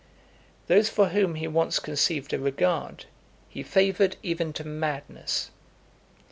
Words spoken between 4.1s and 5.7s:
even to madness.